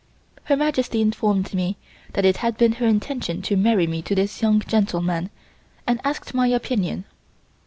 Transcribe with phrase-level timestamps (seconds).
[0.45, 1.77] Her Majesty informed me
[2.13, 5.29] that it had been her intention to marry me to this young gentleman
[5.85, 7.05] and asked my opinion.